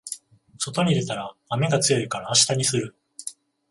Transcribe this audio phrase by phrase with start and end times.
[0.57, 2.95] 外に出たら雨が強いから明日にする